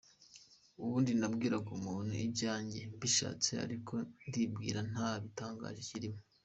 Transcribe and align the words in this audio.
Ubundi 0.81 1.11
nabwiraga 1.19 1.69
umuntu 1.77 2.11
ibyanjye 2.27 2.79
mbishatse, 2.95 3.51
ariko 3.65 3.93
ndibwira 4.27 4.79
ko 4.83 4.87
nta 4.91 5.09
gitangaje 5.23 5.81
kirimo. 5.91 6.19